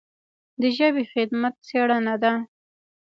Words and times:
د 0.61 0.63
ژبې 0.77 1.03
خدمت 1.13 1.55
څېړنه 1.67 2.15
ده. 2.23 2.33